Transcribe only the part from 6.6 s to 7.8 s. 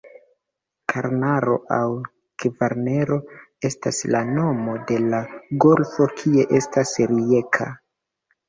estas Rijeka.